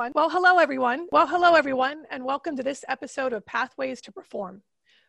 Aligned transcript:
everyone. 0.00 0.12
Well, 0.14 0.30
hello, 0.30 0.58
everyone. 0.58 1.06
Well, 1.12 1.26
hello, 1.26 1.54
everyone, 1.56 2.04
and 2.10 2.24
welcome 2.24 2.56
to 2.56 2.62
this 2.62 2.86
episode 2.88 3.34
of 3.34 3.44
Pathways 3.44 4.00
to 4.02 4.12
Perform. 4.12 4.62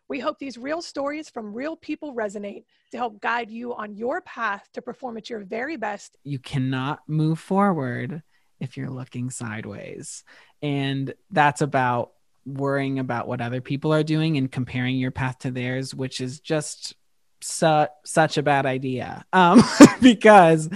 We 0.09 0.19
hope 0.19 0.37
these 0.37 0.57
real 0.57 0.81
stories 0.81 1.29
from 1.29 1.53
real 1.53 1.77
people 1.77 2.13
resonate 2.13 2.65
to 2.91 2.97
help 2.97 3.21
guide 3.21 3.49
you 3.49 3.73
on 3.73 3.95
your 3.95 4.19
path 4.19 4.67
to 4.73 4.81
perform 4.81 5.15
at 5.15 5.29
your 5.29 5.45
very 5.45 5.77
best. 5.77 6.17
You 6.25 6.39
cannot 6.39 6.99
move 7.07 7.39
forward 7.39 8.21
if 8.59 8.75
you're 8.75 8.89
looking 8.89 9.29
sideways. 9.29 10.25
And 10.61 11.13
that's 11.29 11.61
about 11.61 12.11
worrying 12.45 12.99
about 12.99 13.29
what 13.29 13.39
other 13.39 13.61
people 13.61 13.93
are 13.93 14.03
doing 14.03 14.35
and 14.35 14.51
comparing 14.51 14.97
your 14.97 15.11
path 15.11 15.39
to 15.39 15.51
theirs, 15.51 15.95
which 15.95 16.19
is 16.19 16.41
just 16.41 16.95
su- 17.39 17.87
such 18.03 18.37
a 18.37 18.43
bad 18.43 18.65
idea. 18.65 19.23
Um, 19.31 19.63
because 20.01 20.69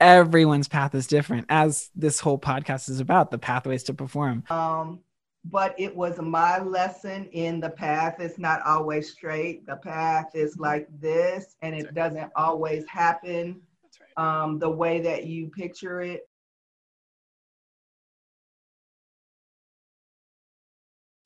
everyone's 0.00 0.66
path 0.68 0.94
is 0.94 1.06
different, 1.06 1.46
as 1.48 1.90
this 1.94 2.18
whole 2.18 2.38
podcast 2.38 2.88
is 2.88 2.98
about 3.00 3.30
the 3.30 3.38
pathways 3.38 3.84
to 3.84 3.94
perform. 3.94 4.44
Um, 4.50 5.00
but 5.44 5.74
it 5.78 5.94
was 5.94 6.18
my 6.20 6.58
lesson 6.58 7.26
in 7.26 7.60
the 7.60 7.70
path 7.70 8.20
is 8.20 8.38
not 8.38 8.62
always 8.66 9.12
straight. 9.12 9.66
The 9.66 9.76
path 9.76 10.34
is 10.34 10.58
like 10.58 10.88
this, 11.00 11.56
and 11.62 11.74
it 11.74 11.94
doesn't 11.94 12.32
always 12.36 12.86
happen 12.86 13.60
um, 14.16 14.58
the 14.58 14.68
way 14.68 15.00
that 15.00 15.24
you 15.24 15.48
picture 15.48 16.00
it. 16.00 16.28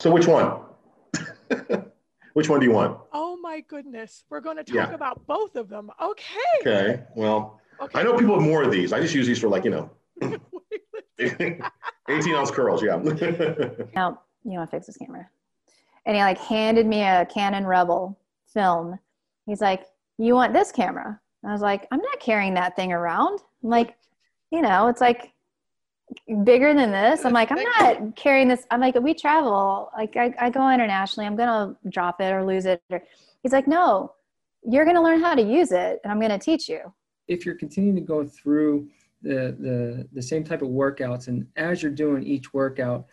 So 0.00 0.10
which 0.10 0.26
one? 0.26 0.60
which 2.34 2.48
one 2.48 2.60
do 2.60 2.66
you 2.66 2.72
want? 2.72 2.98
Oh 3.12 3.38
my 3.40 3.60
goodness. 3.62 4.24
We're 4.28 4.40
going 4.40 4.58
to 4.58 4.64
talk 4.64 4.90
Yeah. 4.90 4.94
about 4.94 5.26
both 5.26 5.56
of 5.56 5.68
them. 5.68 5.90
Okay. 6.00 6.24
Okay. 6.60 7.02
Well, 7.14 7.60
Okay. 7.80 7.98
I 7.98 8.02
know 8.02 8.16
people 8.16 8.34
have 8.34 8.42
more 8.42 8.62
of 8.62 8.70
these. 8.70 8.92
I 8.92 9.00
just 9.00 9.14
use 9.14 9.26
these 9.26 9.38
for 9.38 9.48
like, 9.48 9.64
you 9.64 9.70
know, 9.70 9.90
18 11.18 12.34
ounce 12.34 12.50
curls. 12.50 12.82
Yeah. 12.82 12.96
no, 13.96 14.18
you 14.44 14.58
want 14.58 14.70
to 14.70 14.76
fix 14.76 14.86
this 14.86 14.96
camera. 14.96 15.28
And 16.06 16.16
he 16.16 16.22
like 16.22 16.38
handed 16.38 16.86
me 16.86 17.02
a 17.02 17.26
Canon 17.26 17.66
Rebel 17.66 18.18
film. 18.52 18.98
He's 19.46 19.60
like, 19.60 19.86
you 20.18 20.34
want 20.34 20.52
this 20.52 20.70
camera? 20.70 21.20
I 21.44 21.52
was 21.52 21.60
like, 21.60 21.86
I'm 21.90 22.00
not 22.00 22.20
carrying 22.20 22.54
that 22.54 22.76
thing 22.76 22.92
around. 22.92 23.40
I'm 23.62 23.70
like, 23.70 23.96
you 24.50 24.62
know, 24.62 24.88
it's 24.88 25.00
like 25.00 25.32
bigger 26.44 26.74
than 26.74 26.90
this. 26.90 27.24
I'm 27.24 27.32
like, 27.32 27.50
I'm 27.50 27.62
not 27.78 28.16
carrying 28.16 28.48
this. 28.48 28.66
I'm 28.70 28.80
like, 28.80 28.94
we 29.00 29.14
travel. 29.14 29.90
Like 29.96 30.16
I, 30.16 30.34
I 30.38 30.50
go 30.50 30.70
internationally. 30.70 31.26
I'm 31.26 31.36
gonna 31.36 31.76
drop 31.88 32.20
it 32.20 32.32
or 32.32 32.44
lose 32.44 32.66
it. 32.66 32.82
He's 33.42 33.52
like, 33.52 33.66
no, 33.66 34.12
you're 34.62 34.84
gonna 34.84 35.02
learn 35.02 35.20
how 35.20 35.34
to 35.34 35.42
use 35.42 35.72
it, 35.72 36.00
and 36.02 36.12
I'm 36.12 36.20
gonna 36.20 36.38
teach 36.38 36.68
you. 36.68 36.92
If 37.28 37.46
you're 37.46 37.54
continuing 37.54 37.96
to 37.96 38.02
go 38.02 38.24
through 38.24 38.88
the, 39.22 39.56
the 39.58 40.08
the 40.12 40.22
same 40.22 40.44
type 40.44 40.62
of 40.62 40.68
workouts 40.68 41.28
and 41.28 41.46
as 41.56 41.82
you're 41.82 41.90
doing 41.90 42.22
each 42.22 42.52
workout 42.52 43.06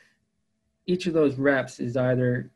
each 0.85 1.07
of 1.07 1.13
those 1.13 1.35
reps 1.35 1.79
is 1.79 1.95
either 1.95 2.51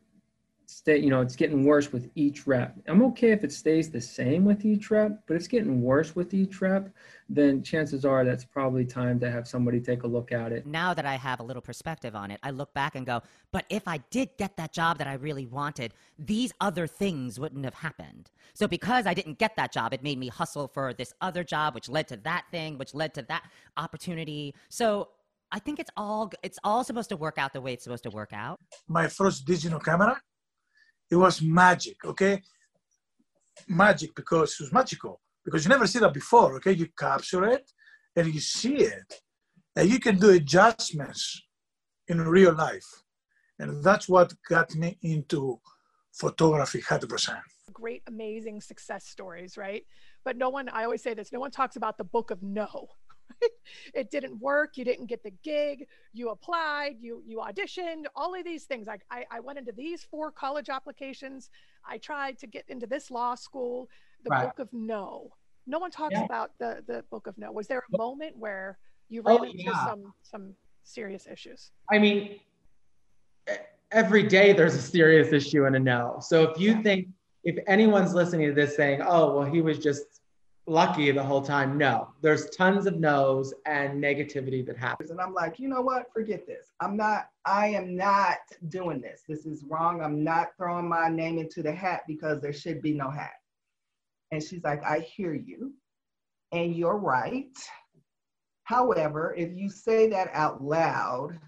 stay 0.66 0.98
you 0.98 1.10
know 1.10 1.20
it's 1.20 1.36
getting 1.36 1.64
worse 1.64 1.92
with 1.92 2.10
each 2.14 2.46
rep 2.46 2.76
i'm 2.88 3.02
okay 3.02 3.30
if 3.30 3.44
it 3.44 3.52
stays 3.52 3.90
the 3.90 4.00
same 4.00 4.44
with 4.44 4.64
each 4.64 4.90
rep 4.90 5.22
but 5.26 5.34
it's 5.36 5.48
getting 5.48 5.80
worse 5.80 6.14
with 6.14 6.34
each 6.34 6.60
rep 6.60 6.92
then 7.28 7.62
chances 7.62 8.04
are 8.04 8.24
that's 8.24 8.44
probably 8.44 8.84
time 8.84 9.18
to 9.18 9.30
have 9.30 9.48
somebody 9.48 9.80
take 9.80 10.02
a 10.02 10.06
look 10.06 10.32
at 10.32 10.52
it 10.52 10.66
now 10.66 10.94
that 10.94 11.06
I 11.06 11.14
have 11.14 11.40
a 11.40 11.42
little 11.42 11.62
perspective 11.62 12.14
on 12.14 12.30
it, 12.30 12.40
I 12.42 12.50
look 12.50 12.74
back 12.74 12.94
and 12.94 13.06
go, 13.06 13.22
but 13.52 13.64
if 13.70 13.86
I 13.86 13.98
did 14.10 14.30
get 14.36 14.56
that 14.56 14.72
job 14.72 14.98
that 14.98 15.06
I 15.06 15.14
really 15.14 15.46
wanted, 15.46 15.94
these 16.18 16.52
other 16.60 16.86
things 16.86 17.38
wouldn't 17.38 17.64
have 17.64 17.74
happened. 17.74 18.30
So 18.54 18.66
because 18.66 19.06
I 19.06 19.14
didn't 19.14 19.38
get 19.38 19.56
that 19.56 19.72
job, 19.72 19.92
it 19.94 20.02
made 20.02 20.18
me 20.18 20.28
hustle 20.28 20.68
for 20.68 20.92
this 20.92 21.12
other 21.20 21.44
job, 21.44 21.74
which 21.74 21.88
led 21.88 22.08
to 22.08 22.16
that 22.18 22.44
thing, 22.50 22.78
which 22.78 22.94
led 22.94 23.14
to 23.14 23.22
that 23.22 23.44
opportunity. 23.76 24.54
So 24.68 25.08
I 25.52 25.58
think 25.58 25.78
it's 25.78 25.90
all 25.96 26.30
it's 26.42 26.58
all 26.64 26.82
supposed 26.82 27.08
to 27.10 27.16
work 27.16 27.38
out 27.38 27.52
the 27.52 27.60
way 27.60 27.72
it's 27.72 27.84
supposed 27.84 28.02
to 28.02 28.10
work 28.10 28.32
out. 28.32 28.58
my 28.88 29.06
first 29.06 29.46
digital 29.46 29.78
camera, 29.78 30.20
it 31.10 31.16
was 31.16 31.42
magic, 31.42 31.96
okay? 32.04 32.42
Magic 33.68 34.14
because 34.14 34.56
it 34.58 34.64
was 34.64 34.72
magical 34.72 35.20
because 35.44 35.64
you 35.64 35.68
never 35.68 35.86
see 35.86 36.00
that 36.00 36.12
before, 36.12 36.56
okay? 36.56 36.72
You 36.72 36.88
capture 36.98 37.44
it 37.44 37.70
and 38.16 38.32
you 38.32 38.40
see 38.40 38.76
it, 38.76 39.20
and 39.76 39.88
you 39.88 40.00
can 40.00 40.18
do 40.18 40.30
adjustments 40.30 41.42
in 42.08 42.20
real 42.20 42.54
life, 42.54 42.86
and 43.58 43.82
that's 43.84 44.08
what 44.08 44.32
got 44.48 44.74
me 44.74 44.98
into 45.02 45.60
photography 46.12 46.80
100%. 46.80 47.38
Great, 47.72 48.02
amazing 48.06 48.60
success 48.60 49.06
stories, 49.06 49.58
right? 49.58 49.84
But 50.24 50.36
no 50.36 50.48
one, 50.48 50.68
I 50.70 50.84
always 50.84 51.02
say 51.02 51.14
this, 51.14 51.32
no 51.32 51.40
one 51.40 51.50
talks 51.50 51.76
about 51.76 51.98
the 51.98 52.04
book 52.04 52.30
of 52.30 52.42
no. 52.42 52.88
It 53.94 54.10
didn't 54.10 54.38
work. 54.40 54.76
You 54.76 54.84
didn't 54.84 55.06
get 55.06 55.22
the 55.22 55.32
gig. 55.42 55.86
You 56.12 56.30
applied. 56.30 56.96
You 57.00 57.22
you 57.26 57.38
auditioned. 57.38 58.04
All 58.14 58.34
of 58.34 58.44
these 58.44 58.64
things. 58.64 58.88
I, 58.88 58.98
I 59.10 59.24
I 59.30 59.40
went 59.40 59.58
into 59.58 59.72
these 59.72 60.02
four 60.04 60.30
college 60.30 60.68
applications. 60.70 61.50
I 61.84 61.98
tried 61.98 62.38
to 62.38 62.46
get 62.46 62.64
into 62.68 62.86
this 62.86 63.10
law 63.10 63.34
school. 63.34 63.88
The 64.24 64.30
Right. 64.30 64.44
book 64.46 64.58
of 64.58 64.72
no. 64.72 65.30
No 65.66 65.78
one 65.78 65.90
talks 65.90 66.12
Yeah. 66.14 66.24
about 66.24 66.52
the 66.58 66.82
the 66.86 67.04
book 67.10 67.26
of 67.26 67.36
no. 67.38 67.52
Was 67.52 67.66
there 67.66 67.82
a 67.92 67.96
moment 67.98 68.36
where 68.36 68.78
you 69.08 69.22
Oh, 69.26 69.38
ran 69.40 69.50
into 69.50 69.64
yeah. 69.64 69.84
some 69.84 70.14
some 70.22 70.54
serious 70.84 71.26
issues? 71.26 71.70
I 71.90 71.98
mean, 71.98 72.40
every 73.92 74.22
day 74.24 74.52
there's 74.52 74.74
a 74.74 74.82
serious 74.82 75.32
issue 75.32 75.64
and 75.66 75.76
a 75.76 75.78
no. 75.80 76.18
So 76.20 76.42
if 76.50 76.58
you 76.60 76.82
think, 76.82 77.08
if 77.44 77.56
anyone's 77.66 78.14
listening 78.14 78.48
to 78.48 78.54
this 78.54 78.74
saying, 78.76 79.00
oh, 79.02 79.36
well, 79.36 79.44
he 79.44 79.60
was 79.60 79.78
just 79.78 80.20
lucky 80.66 81.10
the 81.10 81.22
whole 81.22 81.42
time, 81.42 81.78
no. 81.78 82.08
There's 82.22 82.50
tons 82.50 82.86
of 82.86 82.98
no's 82.98 83.54
and 83.66 84.02
negativity 84.02 84.66
that 84.66 84.76
happens. 84.76 85.10
And 85.10 85.20
I'm 85.20 85.32
like, 85.32 85.58
you 85.58 85.68
know 85.68 85.80
what? 85.80 86.12
Forget 86.12 86.46
this. 86.46 86.72
I'm 86.80 86.96
not, 86.96 87.28
I 87.44 87.68
am 87.68 87.96
not 87.96 88.38
doing 88.68 89.00
this. 89.00 89.22
This 89.28 89.46
is 89.46 89.64
wrong. 89.68 90.02
I'm 90.02 90.24
not 90.24 90.48
throwing 90.56 90.88
my 90.88 91.08
name 91.08 91.38
into 91.38 91.62
the 91.62 91.72
hat 91.72 92.02
because 92.06 92.40
there 92.40 92.52
should 92.52 92.82
be 92.82 92.92
no 92.92 93.10
hat. 93.10 93.34
And 94.32 94.42
she's 94.42 94.64
like, 94.64 94.82
I 94.84 95.00
hear 95.00 95.34
you. 95.34 95.72
And 96.52 96.74
you're 96.74 96.98
right. 96.98 97.56
However, 98.64 99.34
if 99.36 99.56
you 99.56 99.70
say 99.70 100.08
that 100.08 100.30
out 100.32 100.62
loud, 100.62 101.38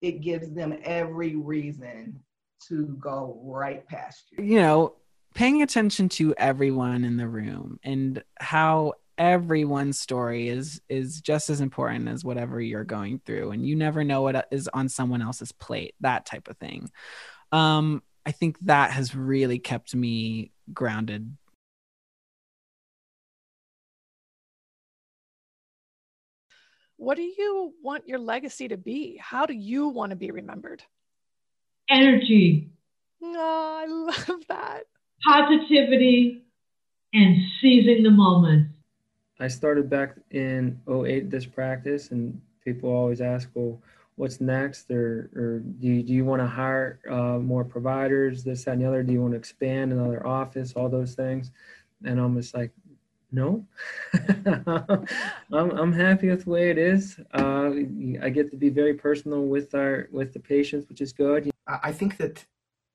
it 0.00 0.22
gives 0.22 0.50
them 0.52 0.78
every 0.84 1.36
reason 1.36 2.20
to 2.68 2.96
go 2.98 3.38
right 3.42 3.86
past 3.86 4.24
you. 4.30 4.44
you 4.44 4.60
know, 4.60 4.94
paying 5.34 5.62
attention 5.62 6.08
to 6.08 6.34
everyone 6.38 7.04
in 7.04 7.16
the 7.16 7.28
room 7.28 7.78
and 7.82 8.22
how 8.38 8.94
everyone's 9.18 9.98
story 9.98 10.48
is 10.48 10.80
is 10.88 11.20
just 11.20 11.48
as 11.50 11.60
important 11.60 12.08
as 12.08 12.24
whatever 12.24 12.60
you're 12.60 12.84
going 12.84 13.20
through 13.24 13.52
and 13.52 13.64
you 13.64 13.76
never 13.76 14.02
know 14.02 14.22
what 14.22 14.48
is 14.50 14.68
on 14.74 14.88
someone 14.88 15.22
else's 15.22 15.52
plate 15.52 15.94
that 16.00 16.26
type 16.26 16.48
of 16.48 16.56
thing 16.56 16.90
um 17.52 18.02
i 18.26 18.32
think 18.32 18.58
that 18.60 18.90
has 18.90 19.14
really 19.14 19.58
kept 19.58 19.94
me 19.94 20.50
grounded 20.72 21.36
What 26.96 27.16
do 27.16 27.22
you 27.22 27.74
want 27.82 28.06
your 28.08 28.20
legacy 28.20 28.68
to 28.68 28.76
be? 28.76 29.18
How 29.20 29.46
do 29.46 29.52
you 29.52 29.88
want 29.88 30.10
to 30.10 30.16
be 30.16 30.30
remembered? 30.30 30.82
energy, 31.90 32.70
Oh, 33.22 33.78
I 33.82 33.86
love 34.28 34.46
that. 34.48 34.84
Positivity, 35.22 36.44
and 37.12 37.36
seizing 37.60 38.02
the 38.02 38.10
moment. 38.10 38.68
I 39.40 39.48
started 39.48 39.88
back 39.88 40.16
in 40.30 40.80
08 40.88 41.30
this 41.30 41.46
practice, 41.46 42.10
and 42.10 42.40
people 42.64 42.90
always 42.90 43.20
ask, 43.20 43.48
well, 43.54 43.80
what's 44.16 44.40
next? 44.40 44.90
Or, 44.90 45.30
or 45.34 45.58
do, 45.80 45.86
you, 45.88 46.02
do 46.02 46.12
you 46.12 46.24
want 46.24 46.40
to 46.40 46.46
hire 46.46 47.00
uh, 47.10 47.38
more 47.38 47.64
providers, 47.64 48.44
this, 48.44 48.64
that, 48.64 48.72
and 48.72 48.82
the 48.82 48.88
other? 48.88 49.02
Do 49.02 49.12
you 49.12 49.20
want 49.20 49.32
to 49.32 49.38
expand 49.38 49.92
another 49.92 50.26
office, 50.26 50.72
all 50.74 50.88
those 50.88 51.14
things? 51.14 51.50
And 52.04 52.20
I'm 52.20 52.36
just 52.36 52.54
like, 52.54 52.70
no, 53.32 53.66
I'm, 55.52 55.70
I'm 55.70 55.92
happy 55.92 56.28
with 56.28 56.44
the 56.44 56.50
way 56.50 56.70
it 56.70 56.78
is. 56.78 57.18
Uh, 57.32 57.70
I 58.22 58.28
get 58.30 58.50
to 58.52 58.56
be 58.56 58.68
very 58.68 58.94
personal 58.94 59.42
with 59.46 59.74
our 59.74 60.08
with 60.12 60.32
the 60.32 60.38
patients, 60.38 60.88
which 60.88 61.00
is 61.00 61.12
good. 61.12 61.50
I 61.66 61.78
I 61.84 61.92
think 61.92 62.16
that, 62.18 62.44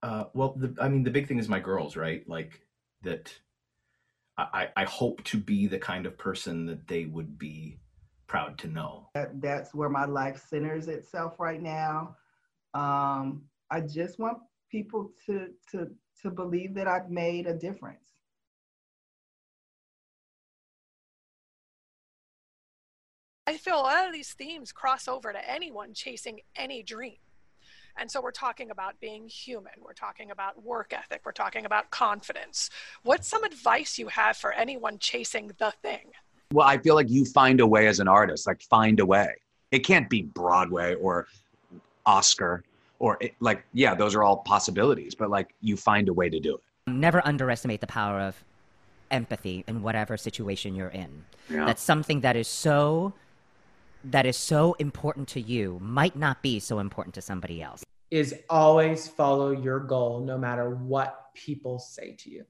uh, 0.01 0.25
well, 0.33 0.53
the, 0.57 0.75
I 0.81 0.87
mean, 0.89 1.03
the 1.03 1.11
big 1.11 1.27
thing 1.27 1.39
is 1.39 1.49
my 1.49 1.59
girls, 1.59 1.95
right? 1.95 2.27
Like 2.27 2.61
that. 3.03 3.33
I, 4.37 4.69
I 4.77 4.85
hope 4.85 5.21
to 5.25 5.37
be 5.37 5.67
the 5.67 5.79
kind 5.79 6.05
of 6.05 6.17
person 6.17 6.65
that 6.67 6.87
they 6.87 7.03
would 7.03 7.37
be 7.37 7.77
proud 8.27 8.57
to 8.59 8.69
know. 8.69 9.09
That, 9.13 9.41
that's 9.41 9.75
where 9.75 9.89
my 9.89 10.05
life 10.05 10.41
centers 10.49 10.87
itself 10.87 11.41
right 11.41 11.61
now. 11.61 12.15
Um, 12.73 13.41
I 13.69 13.81
just 13.81 14.17
want 14.17 14.37
people 14.71 15.11
to 15.25 15.47
to 15.71 15.89
to 16.21 16.29
believe 16.29 16.73
that 16.75 16.87
I've 16.87 17.09
made 17.09 17.47
a 17.47 17.53
difference. 17.53 18.05
I 23.47 23.57
feel 23.57 23.79
a 23.79 23.81
lot 23.81 24.07
of 24.07 24.13
these 24.13 24.33
themes 24.33 24.71
cross 24.71 25.07
over 25.07 25.33
to 25.33 25.49
anyone 25.49 25.93
chasing 25.93 26.41
any 26.55 26.83
dream. 26.83 27.17
And 27.99 28.09
so 28.09 28.21
we're 28.21 28.31
talking 28.31 28.71
about 28.71 28.99
being 29.01 29.27
human. 29.27 29.73
We're 29.83 29.93
talking 29.93 30.31
about 30.31 30.63
work 30.63 30.93
ethic. 30.93 31.21
We're 31.25 31.33
talking 31.33 31.65
about 31.65 31.91
confidence. 31.91 32.69
What's 33.03 33.27
some 33.27 33.43
advice 33.43 33.99
you 33.99 34.07
have 34.07 34.37
for 34.37 34.53
anyone 34.53 34.99
chasing 34.99 35.51
the 35.57 35.73
thing? 35.81 36.11
Well, 36.53 36.65
I 36.65 36.77
feel 36.77 36.95
like 36.95 37.09
you 37.09 37.25
find 37.25 37.59
a 37.59 37.67
way 37.67 37.87
as 37.87 37.99
an 37.99 38.07
artist, 38.07 38.47
like 38.47 38.61
find 38.61 38.99
a 39.01 39.05
way. 39.05 39.35
It 39.71 39.79
can't 39.79 40.09
be 40.09 40.23
Broadway 40.23 40.95
or 40.95 41.27
Oscar 42.05 42.63
or 42.99 43.17
it, 43.19 43.35
like 43.39 43.63
yeah, 43.73 43.93
those 43.95 44.15
are 44.15 44.23
all 44.23 44.37
possibilities, 44.37 45.13
but 45.13 45.29
like 45.29 45.53
you 45.61 45.75
find 45.75 46.09
a 46.09 46.13
way 46.13 46.29
to 46.29 46.39
do 46.39 46.55
it. 46.55 46.61
Never 46.87 47.21
underestimate 47.25 47.81
the 47.81 47.87
power 47.87 48.19
of 48.19 48.43
empathy 49.11 49.63
in 49.67 49.81
whatever 49.81 50.17
situation 50.17 50.73
you're 50.73 50.87
in. 50.87 51.25
Yeah. 51.49 51.65
That's 51.65 51.83
something 51.83 52.21
that 52.21 52.35
is 52.35 52.47
so 52.47 53.13
that 54.03 54.25
is 54.25 54.37
so 54.37 54.75
important 54.79 55.27
to 55.27 55.41
you 55.41 55.77
might 55.81 56.15
not 56.15 56.41
be 56.41 56.59
so 56.59 56.79
important 56.79 57.15
to 57.15 57.21
somebody 57.21 57.61
else. 57.61 57.83
Is 58.11 58.33
always 58.49 59.07
follow 59.07 59.51
your 59.51 59.79
goal 59.79 60.21
no 60.21 60.37
matter 60.37 60.71
what 60.71 61.29
people 61.35 61.77
say 61.77 62.15
to 62.19 62.29
you. 62.29 62.45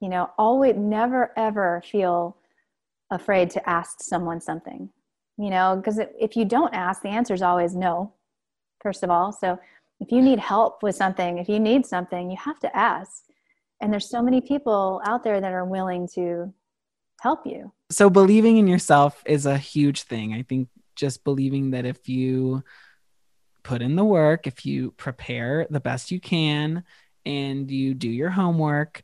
You 0.00 0.08
know, 0.08 0.30
always 0.38 0.76
never 0.76 1.32
ever 1.36 1.82
feel 1.84 2.38
afraid 3.10 3.50
to 3.50 3.68
ask 3.68 4.02
someone 4.02 4.40
something. 4.40 4.88
You 5.36 5.50
know, 5.50 5.76
because 5.76 6.00
if 6.18 6.36
you 6.36 6.44
don't 6.44 6.72
ask, 6.74 7.02
the 7.02 7.08
answer 7.08 7.34
is 7.34 7.42
always 7.42 7.74
no, 7.74 8.12
first 8.82 9.02
of 9.02 9.10
all. 9.10 9.32
So 9.32 9.58
if 10.00 10.10
you 10.10 10.22
need 10.22 10.38
help 10.38 10.82
with 10.82 10.96
something, 10.96 11.38
if 11.38 11.48
you 11.48 11.60
need 11.60 11.84
something, 11.86 12.30
you 12.30 12.36
have 12.38 12.58
to 12.60 12.74
ask. 12.76 13.24
And 13.80 13.92
there's 13.92 14.08
so 14.08 14.22
many 14.22 14.40
people 14.40 15.00
out 15.06 15.24
there 15.24 15.40
that 15.40 15.52
are 15.52 15.64
willing 15.64 16.08
to 16.14 16.52
help 17.20 17.46
you. 17.46 17.72
So 17.90 18.08
believing 18.10 18.56
in 18.56 18.66
yourself 18.66 19.22
is 19.26 19.46
a 19.46 19.58
huge 19.58 20.02
thing. 20.02 20.32
I 20.32 20.42
think 20.42 20.68
just 20.96 21.24
believing 21.24 21.70
that 21.70 21.84
if 21.84 22.08
you 22.08 22.62
put 23.62 23.82
in 23.82 23.96
the 23.96 24.04
work, 24.04 24.46
if 24.46 24.64
you 24.66 24.92
prepare 24.92 25.66
the 25.70 25.80
best 25.80 26.10
you 26.10 26.20
can 26.20 26.84
and 27.24 27.70
you 27.70 27.94
do 27.94 28.08
your 28.08 28.30
homework, 28.30 29.02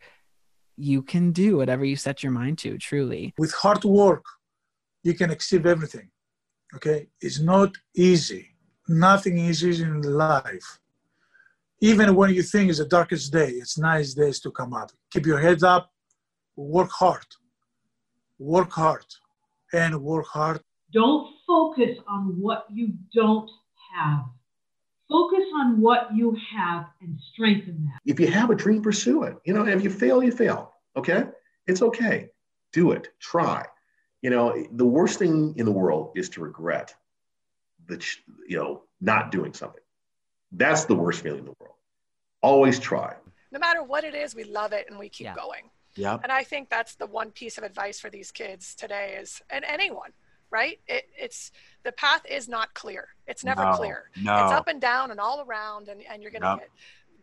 you 0.76 1.02
can 1.02 1.32
do 1.32 1.56
whatever 1.56 1.84
you 1.84 1.96
set 1.96 2.22
your 2.22 2.32
mind 2.32 2.58
to, 2.58 2.78
truly. 2.78 3.34
With 3.38 3.52
hard 3.52 3.84
work, 3.84 4.24
you 5.02 5.14
can 5.14 5.30
achieve 5.30 5.66
everything. 5.66 6.10
Okay? 6.74 7.08
It's 7.20 7.40
not 7.40 7.74
easy. 7.94 8.50
Nothing 8.88 9.38
is 9.38 9.64
easy 9.64 9.84
in 9.84 10.02
life. 10.02 10.80
Even 11.80 12.14
when 12.14 12.32
you 12.34 12.42
think 12.42 12.70
it's 12.70 12.78
the 12.78 12.86
darkest 12.86 13.32
day, 13.32 13.50
it's 13.50 13.78
nice 13.78 14.14
days 14.14 14.40
to 14.40 14.50
come 14.50 14.72
up. 14.74 14.90
Keep 15.10 15.26
your 15.26 15.38
head 15.38 15.62
up, 15.62 15.90
work 16.56 16.90
hard. 16.90 17.26
Work 18.38 18.72
hard 18.72 19.06
and 19.72 20.02
work 20.02 20.26
hard. 20.26 20.60
Don't 20.92 21.34
focus 21.46 21.98
on 22.08 22.40
what 22.40 22.66
you 22.70 22.92
don't 23.14 23.50
have. 23.94 24.24
Focus 25.08 25.44
on 25.60 25.80
what 25.80 26.08
you 26.14 26.36
have 26.56 26.86
and 27.00 27.18
strengthen 27.32 27.84
that. 27.84 28.00
If 28.04 28.18
you 28.18 28.26
have 28.26 28.50
a 28.50 28.54
dream, 28.54 28.82
pursue 28.82 29.22
it. 29.22 29.36
You 29.44 29.54
know, 29.54 29.66
if 29.66 29.82
you 29.84 29.90
fail, 29.90 30.22
you 30.22 30.32
fail. 30.32 30.72
Okay? 30.96 31.24
It's 31.66 31.82
okay. 31.82 32.30
Do 32.72 32.90
it. 32.92 33.08
Try. 33.20 33.64
You 34.22 34.30
know, 34.30 34.66
the 34.72 34.84
worst 34.84 35.18
thing 35.18 35.54
in 35.56 35.64
the 35.64 35.72
world 35.72 36.12
is 36.16 36.28
to 36.30 36.40
regret 36.40 36.94
the, 37.86 38.04
you 38.48 38.56
know, 38.56 38.82
not 39.00 39.30
doing 39.30 39.52
something. 39.52 39.82
That's 40.52 40.84
the 40.86 40.94
worst 40.94 41.22
feeling 41.22 41.40
in 41.40 41.44
the 41.44 41.54
world. 41.60 41.74
Always 42.42 42.80
try. 42.80 43.14
No 43.52 43.60
matter 43.60 43.82
what 43.84 44.02
it 44.02 44.14
is, 44.14 44.34
we 44.34 44.44
love 44.44 44.72
it 44.72 44.86
and 44.90 44.98
we 44.98 45.08
keep 45.08 45.26
Yeah. 45.26 45.34
going. 45.36 45.70
Yeah. 45.94 46.18
And 46.22 46.32
I 46.32 46.42
think 46.42 46.68
that's 46.68 46.96
the 46.96 47.06
one 47.06 47.30
piece 47.30 47.58
of 47.58 47.64
advice 47.64 48.00
for 48.00 48.10
these 48.10 48.30
kids 48.32 48.74
today 48.74 49.16
is, 49.20 49.40
and 49.50 49.64
anyone, 49.64 50.10
right? 50.50 50.78
It, 50.86 51.04
it's 51.18 51.52
the 51.82 51.92
path 51.92 52.22
is 52.28 52.48
not 52.48 52.74
clear. 52.74 53.08
It's 53.26 53.44
never 53.44 53.64
no, 53.64 53.72
clear. 53.72 54.10
No. 54.20 54.44
It's 54.44 54.52
up 54.52 54.68
and 54.68 54.80
down 54.80 55.10
and 55.10 55.20
all 55.20 55.44
around, 55.46 55.88
and, 55.88 56.02
and 56.10 56.22
you're 56.22 56.32
going 56.32 56.42
to 56.42 56.56
get 56.60 56.70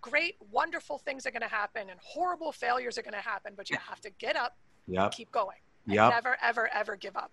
great, 0.01 0.35
wonderful 0.51 0.97
things 0.99 1.25
are 1.25 1.31
going 1.31 1.41
to 1.41 1.47
happen, 1.47 1.89
and 1.89 1.99
horrible 2.01 2.51
failures 2.51 2.97
are 2.97 3.03
going 3.03 3.13
to 3.13 3.19
happen. 3.19 3.53
But 3.55 3.69
you 3.69 3.77
have 3.87 4.01
to 4.01 4.09
get 4.11 4.35
up, 4.35 4.57
yep. 4.87 5.11
keep 5.11 5.31
going, 5.31 5.57
yep. 5.87 6.11
never, 6.11 6.37
ever, 6.41 6.69
ever 6.73 6.95
give 6.95 7.15
up. 7.17 7.31